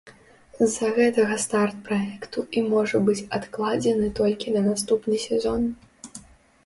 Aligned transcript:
З-за 0.67 0.87
гэтага 0.99 1.35
старт 1.43 1.77
праекту 1.89 2.45
і 2.59 2.63
можа 2.71 3.03
быць 3.09 3.25
адкладзены 3.41 4.07
толькі 4.21 4.55
на 4.59 4.67
наступны 4.73 5.15
сезон. 5.29 5.61